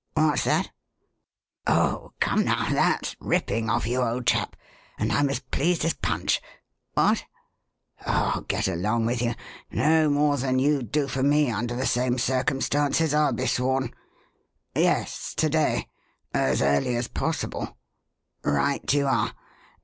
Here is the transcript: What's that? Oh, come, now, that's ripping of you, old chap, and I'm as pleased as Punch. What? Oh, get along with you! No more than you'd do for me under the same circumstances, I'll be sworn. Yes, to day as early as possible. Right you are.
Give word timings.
What's 0.15 0.45
that? 0.45 0.71
Oh, 1.67 2.13
come, 2.19 2.43
now, 2.45 2.67
that's 2.73 3.15
ripping 3.19 3.69
of 3.69 3.85
you, 3.85 4.01
old 4.01 4.25
chap, 4.25 4.55
and 4.97 5.11
I'm 5.11 5.29
as 5.29 5.41
pleased 5.41 5.85
as 5.85 5.93
Punch. 5.93 6.41
What? 6.95 7.23
Oh, 8.07 8.43
get 8.47 8.67
along 8.67 9.05
with 9.05 9.21
you! 9.21 9.35
No 9.69 10.09
more 10.09 10.37
than 10.37 10.57
you'd 10.57 10.91
do 10.91 11.07
for 11.07 11.21
me 11.21 11.51
under 11.51 11.75
the 11.75 11.85
same 11.85 12.17
circumstances, 12.17 13.13
I'll 13.13 13.31
be 13.33 13.45
sworn. 13.45 13.93
Yes, 14.75 15.35
to 15.35 15.49
day 15.49 15.87
as 16.33 16.63
early 16.63 16.95
as 16.95 17.07
possible. 17.07 17.77
Right 18.43 18.91
you 18.91 19.05
are. 19.05 19.35